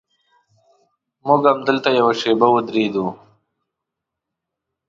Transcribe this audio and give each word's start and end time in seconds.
موږ 1.27 1.41
همدلته 1.51 1.89
یوه 1.99 2.13
شېبه 2.19 2.47
ودرېدو. 2.51 3.05